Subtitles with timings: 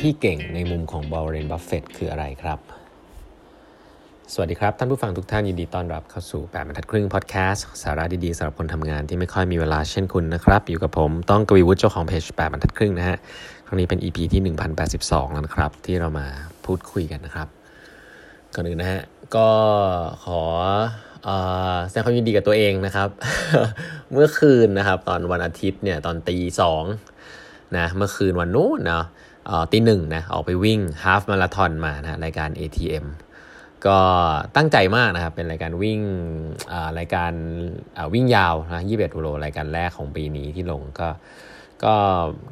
[0.00, 2.58] ที่เก่งในมุมของวอร์เรนบัฟเฟตคืออะไรครับ
[4.32, 13.16] สวัสดีครับ ท่านผู้ฟังทุกท่านยินดีต้อนรับเข้าสู่ 8บรรทัดครึ่งพอดแคสต์สาระดี ๆสำหรับคนทำงานที่ไม่ค่อยมีเวลาเช่นคุณนะครับ อยู่กับผมต้องกวีวุฒิเจ้าของเพจ8บรรทัดครึ่งนะฮะ
[13.66, 14.42] ครั้งนี้เป็น EP ที่
[14.86, 16.26] 1082 แล้วนะครับ ที่เรามา
[16.64, 17.48] พูดคุยกันนะครับ
[18.54, 19.02] ก่อนอื่นนะฮะ
[19.36, 19.48] ก็
[20.24, 20.42] ขอ
[21.88, 23.08] แสดงความยินดีกับตัวเองนะครับ
[24.12, 26.84] เมื่อคืนนะครับ ตอนวันอาทิตย์เนี่ยตอนตีสอง
[27.76, 29.06] นะเมื่อคืนวันนู้นเนาะ
[29.72, 33.06] ตีหนึ่งนะออกไปวิ่งฮาฟมาราทอนมานะรายการ ATM
[33.86, 33.98] ก็
[34.56, 36.00] ตั้งใจมากนะครับ เป็นรายการวิ่ง
[36.98, 37.32] รายการ
[38.14, 41.08] วิ่งยาวนะ21กิโลรายการแรกของปีนี้ที่ลงก็
[41.84, 41.94] ก็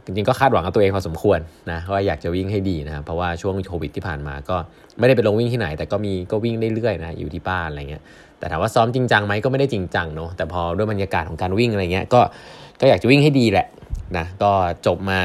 [0.05, 1.41] จริงๆก็คาดหวังกับตัวเองพอสมควร
[1.71, 4.57] นะว่าอยากจะวิ่งให้ดีนะครับเพราะว่าช่วงโควิดที่ผ่านมาก็
[4.99, 8.03] ไม่ได้ไปลงวิ่งที่ไหน แต่ก็มีก็วิ่งเรื่อยๆนะอยู่ที่บ้านอะไรเงี้ย
[8.39, 12.21] แต่ถามว่าซ้อมจริงจังไหมก็ไม่ได้จริงจังเนาะแต่พอด้วยบรรยากาศของการวิ่งอะไรเงี้ยก็
[12.81, 13.67] ก็อยากจะวิ่งให้ดีแหละ
[14.17, 14.51] นะก็
[14.87, 15.21] จบมา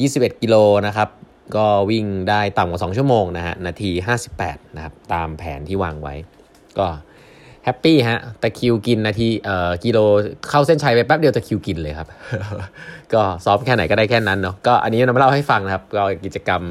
[0.00, 1.08] 21 กิโลนะครับ
[1.56, 3.90] ก็วิ่งได้ต่ำกว่า 2 ชั่วโมงนะฮะ นาที
[4.32, 6.14] 58 นะครับ ตามแผนที่วางไว้
[6.78, 6.86] ก็
[7.64, 9.98] happy ฮะ ตะคริวกินนาที เอ่อ กิโล
[10.50, 12.08] เข้าเส้นชัยไปแป๊บเดียวตะคริวกินเลยครับ
[13.14, 16.62] ก็ซ้อมแค่ไหนก็ได้แค่นั้นเนาะ ก็อันนี้เรามาเล่าให้ฟังนะครับ ก็กิจกรรม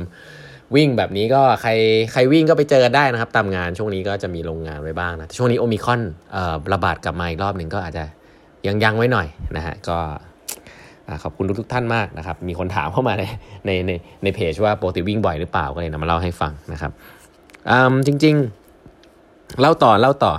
[0.75, 1.71] วิ่งแบบนี้ก็ใคร
[2.11, 6.01] ใครวิ่งก็ไปเจอกันได้นะครับ ตามงานช่วงนี้ก็จะมีโรงงานไว้บ้างนะ ช่วงนี้โอมิครอน
[6.33, 8.03] เอ่อระบาดกลับมาอีกรอบหนึ่งก็อาจจะ
[8.67, 9.97] ยังยังไว้หน่อยนะฮะ ก็
[11.23, 13.23] ขอบคุณทุกท่านมากนะครับ มีคนถามเข้ามาใน
[13.65, 13.91] ในใน
[14.23, 16.91] ในเพจว่าปกติวิ่งบ่อยหรือเปล่าก็เลยนำมาเล่าให้ฟังนะครับ
[18.07, 20.33] จริงๆ เล่าต่อเล่าต่อ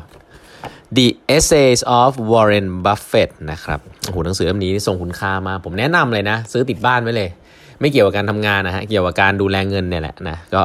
[0.96, 7.28] The Essays of Warren Buffett นะครับโอ้โหหนังสือเล่มนี้ส่งคุณค่ามาผมแนะนำเลยนะ ซื้อติดบ้านไว้เลย
[7.80, 10.62] ไม่เกี่ยวกับการทำงานนะฮะ เกี่ยวกับการดูแลเงินเนี่ยแหละนะ ก็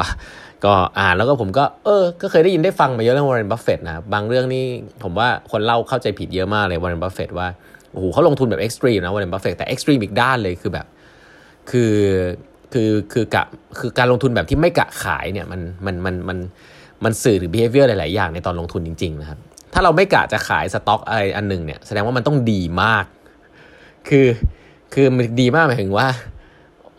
[0.65, 4.63] ก็อ่านแล้วก็ผมก็เออ ก็เคยได้ยินได้ฟังมาเยอะเรื่องวอร์เรนบัฟเฟตนะ บางเรื่องนี่
[5.03, 7.47] ผมว่าคนเล่าเข้าใจผิดเยอะมากเลยวอร์เรนบัฟเฟตว่า
[7.91, 10.85] โอ้โหเขาลงทุนแบบ extreme นะวอร์เรนบัฟเฟตแต่ extreme อีกด้านเลยคือแบบ
[11.71, 11.95] คือ
[12.73, 13.43] คือคือกะ
[13.79, 16.37] คือการลงทุนแบบที่ไม่กะขายเนี่ยมันมันมันมัน
[17.03, 19.39] มันสื่อถึง behavior หลาย ๆ อย่างในตอนลงทุนจริง ๆ นะครับ
[19.73, 23.05] ถ้าเราไม่กะจะขายสต็อกอะไรอันหนึ่งเนี่ยแสดงว่ามันต้องดีมาก
[24.09, 24.27] คือ
[24.93, 26.07] คือมันดีมากหมายถึงว่า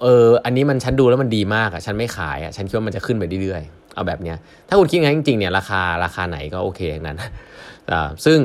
[0.02, 4.36] เอออันนี้มันฉันดูแล้วมันดีมากอะฉันไม่ขายอะฉันคิดว่ามันจะขึ้นไปเรื่อยๆเอาแบบเนี้ย
[4.69, 7.19] ถ้าคุณคิดงั้นจริงๆเนี่ยราคาราคาไหนก็โอเคอย่างนั้น
[7.91, 8.38] อ่าซึ่ง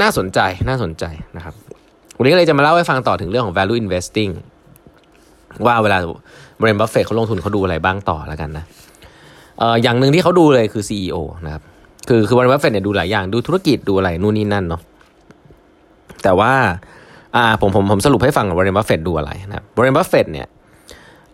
[0.00, 1.04] น่าสนใจน่าสนใจ
[1.36, 1.54] นะครับ
[2.18, 4.32] วันนี้เลยจะมาเล่าให้ฟังต่อถึงเรื่องของ value investing
[5.66, 5.98] ว่าเวลา
[6.58, 8.64] วอร์เรนบัฟเฟตเขาลงทุนเขาดูอะไรบ้างต่อแล้วกันนะ
[9.58, 11.62] เอ่ออย่างหนึ่งที่เขาดูเลยคือ CEO นะครับ
[12.08, 14.82] คือคือวอริเรนบัฟเฟตเนี่ยดูหลายอย่างดูธุรกิจดูอะไรนู่นนี่นั่นเนาะ
[16.22, 16.52] แต่ว่า
[17.36, 20.46] อ่าผมผมผมสรุปให้ฟังว่าวอร์เรนบัฟเฟตดูอะไรนะครับวอร์เรนบัฟเฟตเนี่ย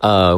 [0.01, 0.31] เอ่อ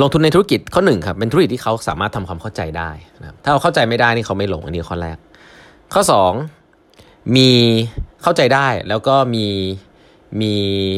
[0.00, 2.90] ลงทุนในธุรกิจข้อหนึ่งครับเป็นธุรกิจที่เขาสามารถทำความเข้าใจได้
[3.20, 5.16] นะครับถ้าเขาเข้าใจไม่ได้นี่เขาไม่ลงอันนี้ข้อแรก
[5.94, 6.32] ข้อสอง
[7.36, 7.48] มี
[8.22, 9.46] เข้าใจได้แล้วก็มี
[10.40, 10.52] มี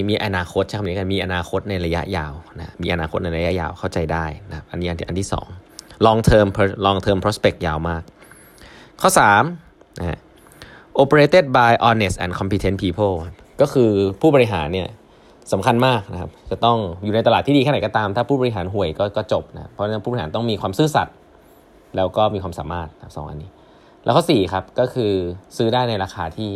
[0.09, 5.47] มีอนาคตใช่ไหมกันมีอนาคตในระยะยาวนะมีอนาคตในระยะยาวเข้าใจได้นะอันนี้อันที่อันที่สอง
[6.07, 6.47] long term
[6.87, 8.03] long term prospect ยาวมาก
[9.01, 9.43] ข้อสาม
[9.99, 10.19] นะ
[11.03, 13.15] operated by honest and competent people
[13.61, 14.89] ก็คือผู้บริหารเนี่ย
[15.53, 21.15] สำคัญมากนะครับ จะต้องอยู่ในตลาดที่ดีแค่ไหนก็ตาม ถ้าผู้บริหารห่วยก็ก็จบนะเพราะฉะนั้นผู้บริหารต้องมีความซื่อสัตย์
[21.97, 23.51] แล้วก็มีความสามารถสองอันนี้
[24.05, 25.13] แล้วข้อสี่ครับก็คือ
[25.57, 26.51] ซื้อได้ในราคาที่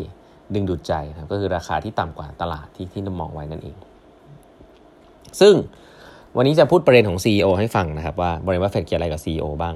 [0.55, 3.77] ดึงดูดใจนะก็คือราคาที่ต่ำกว่าตลาดที่ที่เรามองไว้นั่นเอง
[5.41, 5.55] ซึ่ง
[6.37, 9.75] วันนี้จะพูดประเด็นของ CEO ให้ฟังนะครับว่าบริษัทเฟดเกี่ยวอะไรกับ CEO บ้าง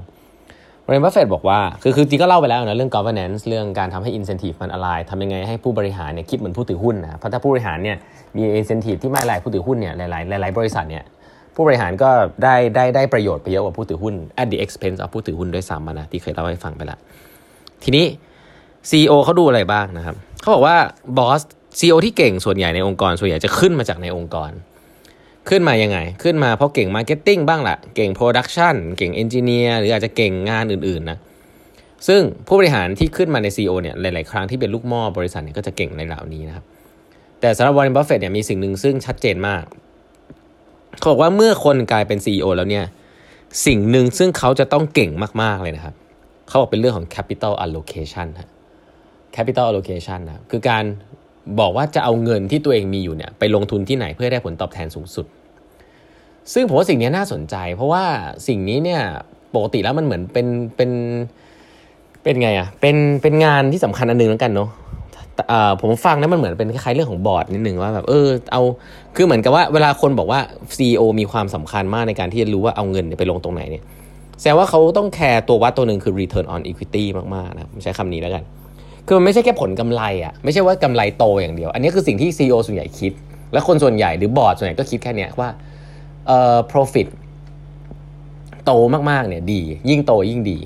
[0.86, 7.96] วอร์เรนบัฟเฟตบอกว่าคือคือจริงก็เล่าไปแล้วนะเรื่อง governance เรื่องการทำให้ incentive มันอะไรทำยังไงให้ผู้บริหารเนี่ยคิดเหมือนผู้ถือหุ้นนะเพราะถ้าผู้บริหารเนี่ย
[8.36, 11.04] มี incentive ที่ไม่หลายผู้ถือหุ้นเนี่ยหลายหลายบริษัทเนี่ย
[11.54, 12.10] ผู้บริหารก็
[12.42, 16.98] ได้ได้ได้ประโยชน์ไปเยอะกว่าผู้ถือหุ้น at the expense of ผู้ถือหุ้นด้วยซ้ำนะที่เคยเล่าให้ฟังไปแล้ว
[17.84, 18.06] ทีนี้
[18.90, 20.76] CEO เขาดูอะไรบ้างนะครับเขาบอกว่า
[21.18, 21.40] บอส
[21.78, 24.50] CEO ที่เก่งส่วนใหญ่ในองค์กร ส่วนใหญ่จะขึ้นมาจากในองค์กร
[25.48, 31.18] ขึ้นมายังไง ขึ้นมาเพราะเก่ง marketing บ้างละเก่ง production เก่ง engineer หรืออาจจะเก่งงานอื่นๆนะ
[32.08, 36.64] ซึ่งผู้บริหารที่ขึ้นมาใน CEO เนี่ยหลาย ๆ ครั้งที่เป็นลูกหม้อบริษัทเนี่ยก็จะเก่งในเหล่านี้นะครับ
[37.40, 39.64] แต่สำหรับวอร์เรนบัฟเฟตเนี่ยมีสิ่งหนึ่งซึ่งชัดเจนมาก
[40.98, 42.84] เขาบอกว่าเมื่อคนกลายเป็น CEO แล้วเนี่ย
[43.66, 45.10] สิ่งหนึ่งซึ่งเขาจะต้องเก่ง
[45.42, 45.94] มาก ๆ เลยนะครับ
[46.52, 48.50] เขาบอกเป็นเรื่องของ capital allocation ฮะ
[49.36, 50.84] capital allocation นะคือการ
[51.60, 55.26] บอกว่าจะเอาเงินที่ตัวเองมีอยู่เนี่ยไปลงทุนที่ไหนเพื่อได้ผลตอบแทนสูงสุด
[56.52, 58.04] ซึ่งผมว่าสิ่งนี้น่าสนใจ เพราะว่า
[58.48, 59.02] สิ่งนี้เนี่ย
[59.54, 60.46] ปกติแล้วมันเหมือนเป็น
[60.76, 60.90] เป็น
[62.22, 64.70] เป็นไงอะ่ะเป็นเป็นงานที่สำคัญอันนึงแล้วกันเนาะ
[65.80, 68.62] ผมฟังนะมันเหมือนเป็นคล้ายเรื่องของบอร์ดนิดหนึ่งว่าแบบเออเอา
[69.16, 70.40] คือเหมือนกับว่าเวลาคนบอกว่า
[70.76, 73.84] CEO มีความสำคัญมากในการที่จะรู้ว่าเอาเงินไปลงตรงไหนเนี่ย
[74.42, 77.04] แสดงว่าเขาต้องแคร์ตัววัดตัวหนึ่งคือ return on equity
[77.34, 78.42] มากๆนะใช้คำนี้แล้วกัน
[79.06, 83.12] คือมันไม่ใช่แค่ผลกำไรอะ่ะไม่ใช่ว่ากำไรโตอย่างเดียว อันนี้คือสิ่งที่ CEO ส่วนใหญ่คิด
[83.52, 85.48] และคนส่วนใหญ่หรือบอร์ดส่วนใหญ่ก็คิดแค่นี้ว่า
[86.26, 87.08] เอ่อ profit
[88.64, 88.72] โต
[89.10, 89.60] มากๆเนี่ยดี
[89.90, 90.58] ยิ่งโตยิ่งดี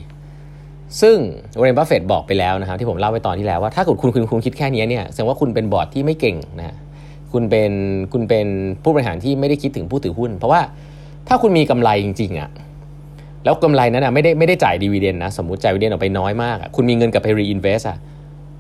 [1.01, 1.17] ซึ่ง
[1.59, 6.77] วอร์เรนบัฟเฟตบอกไปแล้วนะครับที่ผมเล่าไปตอนที่แล้วว่าถ้าคุณคุณคุณคิดแค่นี้เนี่ยแสดงว่าคุณเป็นบอร์ดที่ไม่เก่งนะ
[7.33, 7.73] คุณเป็น
[8.13, 8.47] คุณเป็น
[8.83, 10.61] ผู้บริหารที่ไม่ได้คิดถึงผู้ถือหุ้น เพราะว่า
[11.29, 12.51] ถ้าคุณมีกำไรจริงๆอะ่ะ
[13.47, 17.97] แล้วกำไรนั้นอะไม่ได้ไม่ได้จ่าย dividend นะสมมติจ่าย dividend ออกไปน้อยมากอะคุณมีเงินกลับไป reinvest อะ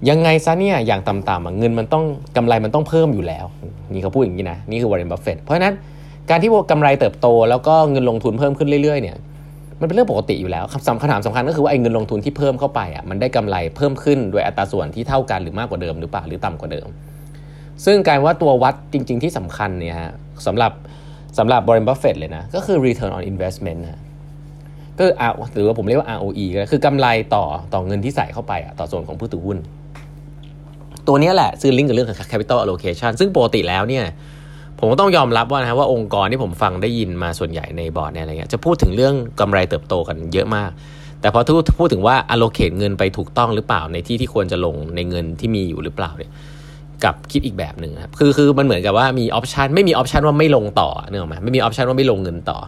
[0.08, 2.04] ยังไงซะเนี่ยอย่างต่ำๆเงินมันต้อง
[2.36, 3.46] กำไรมันต้องเพิ่มอยู่แล้ว
[3.92, 5.74] นี่เขาพูดอย่างนี้นะ นี่คือวอร์เรนบัฟเฟตเพราะฉะนั้น
[6.30, 9.16] การที่กำไรเติบโต แล้วก็เงินลงทุนเพิ่มขึ้นเรื่อยๆเนี่ย
[9.80, 16.88] มันเป็นเรื่องปกติอยู่แล้วคำถามสำคัญก็คือว่าไอ้เงินลงทุนที่เพิ่มเข้าไปอะมันได้กำไรเพิ่มขึ้นโดยอัตราส่วนที่เท่ากันหรือมากกว่าเดิมหรือเปล่าหรือต่ำกว่าเดิม
[17.84, 20.12] ซึ่งการว่าตัววัดจริง ๆ ที่สำคัญเนี่ยฮะ
[20.46, 20.72] สำหรับ
[21.38, 24.00] สำหรับวอร์เรนบัฟเฟตเลยนะก็คือ return on investment นะ
[24.98, 25.04] ก็
[25.54, 27.44] หรือว่าผมเรียกว่า ROE ก็คือกำไรต่อ
[27.74, 29.58] ต่อเงินที่ใส่เข้าไปอะต่อส่วนของผู้ถือหุ้น
[31.06, 34.04] ตัวนี้แหละซึ่งก์กับเรื่องของ capital allocation ซึ่งปกติแล้วเนี่ย
[34.78, 40.70] ผมก็ต้องยอมรับว่านะว่าองค์กรที่ผมฟังได้ยินมาส่วนใหญ่ในบอร์ดเนี่ยอะไรเงี้ยจะพูดถึงเรื่องกำไรเติบโตกันเยอะมาก
[41.20, 41.40] แต่พอ
[41.78, 46.32] พูดถึงว่า allocate เงินไปถูกต้องหรือเปล่าในที่ที่ควรจะลงในเงินที่มีอยู่หรือเปล่าเนี่ย
[47.04, 52.58] กับคิดอีกแบบหนึ่งครับคือคือมันเหมือนกับว่ามี option ไม่มี option ว่าไม่ลงต่อเนอะไหมไม่มี option ว่าไม่ลงเงินต่อ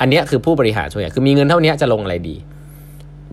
[0.00, 2.36] อันนี้คือผู้บริหารส่วนใหญ่คือมีเงินเท่านี้จะลงอะไรดี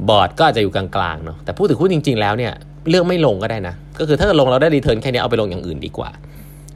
[0.09, 2.53] บอร์ดก็อาจจะอยู่กลางๆเนาะแต่ผู้ถือหุ้นจริง ๆ แล้วเนี่ย
[2.89, 6.09] เลือกไม่ลงก็ได้นะ ก็คือถ้าลงเราได้รีเทิร์นแค่นี้เอาไปลงอย่างอื่นดีกว่า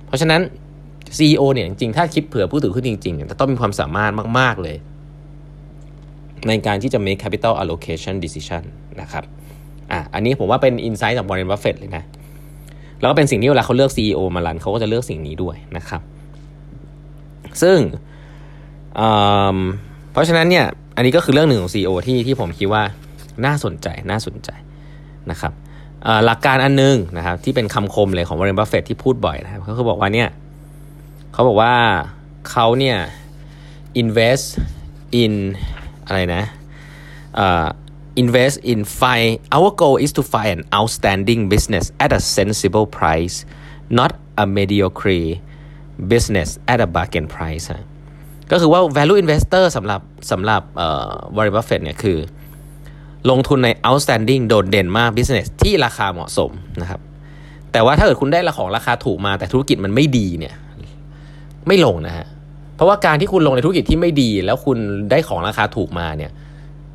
[0.08, 0.42] เพราะฉะนั้น
[1.18, 4.78] CEO เนี่ยจริงๆถ้าคิดเผื่อผู้ถือหุ้นจริงๆจะต้องมีความสามารถมาก ๆเลย
[6.48, 8.64] ในการที่จะ make capital allocation decision
[9.02, 9.24] นะครับ
[9.92, 12.04] อะอันนี้ผมว่าเป็น insight จาก Warren Buffett เลยนะ
[13.00, 16.02] แล้วก็เป็นสิ่งที่เวลาเขาเลือก CEO มาลันเขาก็จะเลือกสิ่งนี้ด้วยนะครับ
[17.62, 17.78] ซึ่ง
[20.12, 20.66] เพราะฉะนั้นเนี่ย
[20.96, 22.84] อันนี้ก็คือเรื่องหนึ่งของ CEO ที่ที่ผมคิดว่า
[23.46, 24.50] น่าสนใจน่าสนใจ
[25.32, 25.54] นะครับ
[26.26, 30.30] หลักการอันนึงนะครับที่เป็นคำคมเลยของ Warren Buffett ที่พูดบ่อยนะครับเขาคือบอกว่าเนี่ย
[31.34, 31.74] เขาบอกว่า
[32.50, 32.98] เขาเนี่ย
[34.02, 34.46] invest
[35.22, 35.34] in
[36.06, 36.44] อะไรนะ
[38.22, 43.38] invest in find our goal is to find an outstanding business at a sensible price
[44.00, 44.12] not
[44.44, 45.26] a mediocre
[46.12, 47.66] business at a bargain price
[48.52, 50.02] ก็คือว่า value investor สำหรับ
[50.32, 50.62] สำหรับ
[51.36, 52.18] Warren Buffett เนี่ยคือ
[53.30, 56.52] ลงทุนใน outstanding โดดเด่นมาก business ที่ราคาเหมาะสม
[56.82, 57.00] นะครับ
[57.72, 60.54] แต่ว่าถ้าเกิดคุณได้ละของราคาถูกมาแต่ธุรกิจมันไม่ดีเนี่ย
[61.68, 62.26] ไม่ลงนะฮะ
[62.76, 64.78] เพราะว่าการที่คุณลงในธุรกิจที่ไม่ดี แล้วคุณ
[65.12, 66.32] ได้ของราคาถูกมาเนี่ย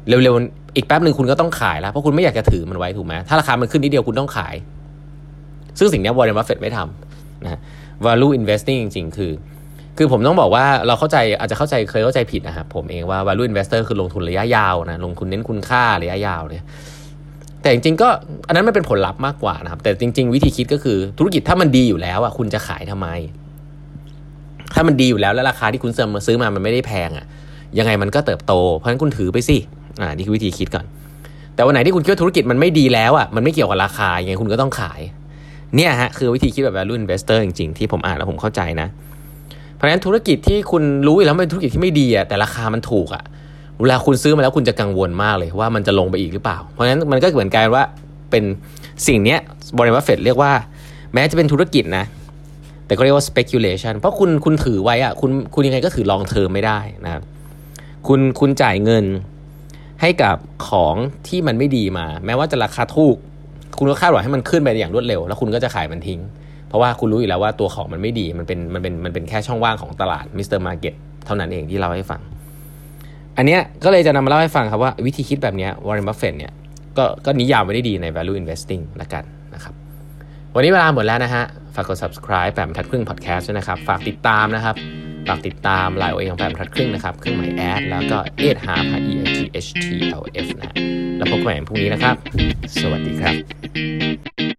[0.09, 4.55] เร็วๆอีกแป๊บหนึ่งคุณก็ต้องขายแล้วเพราะคุณไม่อยากจะถือมันไว้ถูกไหมถ้าราคามันขึ้นนิดเดียวคุณต้องขาย
[5.79, 7.61] ซึ่งสิ่งนี้วอร์เรนบัฟเฟตไม่ทำนะ
[8.07, 9.31] value investing จริงๆ คือ
[9.99, 16.65] คือผมต้องบอกว่าเราเข้าใจอาจจะเข้าใจเคยเข้าใจผิดนะครับผมเองว่า value investor คือลงทุนระยะยาวนะลงทุนเน้นคุณค่าระยะยาวเนี่ย
[17.63, 18.09] แต่จริงๆก็
[18.47, 23.09] อันนั้นมันเป็นผลลัพธ์มากกว่านะครับ แต่จริง ๆ วิธีคิดก็คือธุรกิจถ้ามันดีอยู่แล้วอะคุณจะขายทำไม
[24.75, 25.93] ถ้ามันดีอยู่แล้วแล้วราคาที่คุณ
[26.27, 27.27] ซื้อมามันไม่ได้แพงอะ
[27.79, 29.57] ยังไงมันก็เติบโต เพราะฉะนั้นคุณถือไปสิ
[30.01, 30.85] อ่านี่คือวิธีคิดก่อน
[31.55, 35.01] แต่วันไหนที่คุณคิดว่าธุรกิจมันไม่ดีแล้วอะมันไม่เกี่ยวกับราคายังไงคุณก็ต้องขาย
[35.77, 38.89] เนี่ยฮะคือวิธีคิดแบบ value investor จริงๆที่ผมอ่านแล้วผมเข้าใจนะ
[39.85, 43.25] ราะฉะนั้นธุรกิจที่คุณรู้อยู่แล้วเป็นธุรกิจที่ไม่ดีอะ่ะแต่ราคามันถูกอะ่ะ
[43.81, 47.83] เวลาคุณซื้อมาแล้วคุณจะกังวลมากเลยว่ามันจะลงไปอีกหรือเปล่า เพราะฉะนั้นมันก็เหมือนกันว่า
[48.31, 48.45] เป็น
[49.07, 49.37] สิ่งนี้
[49.79, 50.53] บริษัทเฟดเรียกว่า
[51.13, 52.05] แม้จะเป็นธุรกิจนะ
[52.87, 57.23] แต่ก็เรียกว่า speculation เพราะคุณคุณถือไว้อะคุณคุณยังไงก็ถือลองเทอมไม่ได้นะครับ
[58.09, 59.05] คุณคุณจ่ายเงิน
[60.01, 60.37] ให้กับ
[60.69, 60.97] ของ
[61.29, 63.17] ที่มันไม่ดีมา แม้ว่าจะราคาถูก
[63.79, 66.21] คุณก็คาดหวังให้มันขึ้นไปอย่างรวดเร็ว แล้วคุณก็จะขายมันทิ้ง
[66.69, 70.59] เพราะว่าคุณรู้อยู่แล้วว่าตัวของมันไม่ดีมันเป็นมันเป็นมันเป็นแค่ช่องว่างของตลาด Mr.
[70.59, 70.95] Market
[71.27, 72.21] เท่านั้นเองที่เราให้ฟัง
[73.37, 76.53] อันเนี้ยก็เลยจะนำมาเล่าให้ฟังครับว่าวิธีคิดแบบนี้วอร์เรนบัฟเฟตเนี่ย
[76.99, 79.75] ก็ก็นิยามไว้ได้ดีใน value investing ละกันนะครับ
[80.55, 81.45] วันนี้เวลาหมดแล้วนะฮะ
[81.75, 84.77] ฝากกด subscribe แปดบรรทัดครึ่ง podcast ด้วยนะครับ ฝากติดตามนะครับ
[85.29, 89.87] ฝากติดตามไลน์โอเอของแปมทัดครึ่งนะครับ เครื่องหมายแอด แล้วก็เอทฮาร์พ e t h t
[90.21, 90.73] l f นะ
[91.17, 92.17] แล้วพบกันใหม่พรุ่งนี้นะครับ
[92.81, 94.54] สวัสดีครับ